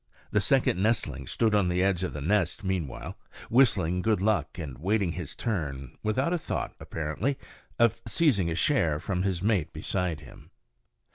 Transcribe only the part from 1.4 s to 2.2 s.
on the edge of